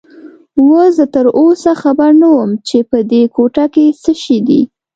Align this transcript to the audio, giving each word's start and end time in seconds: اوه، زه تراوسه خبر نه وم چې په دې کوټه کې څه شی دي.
اوه، 0.59 0.83
زه 0.97 1.03
تراوسه 1.13 1.71
خبر 1.81 2.11
نه 2.21 2.27
وم 2.33 2.51
چې 2.67 2.77
په 2.89 2.97
دې 3.11 3.23
کوټه 3.35 3.65
کې 3.73 3.85
څه 4.03 4.11
شی 4.21 4.37
دي. 4.47 4.61